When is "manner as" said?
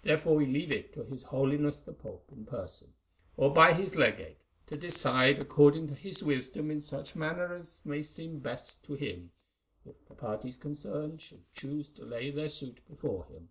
7.14-7.82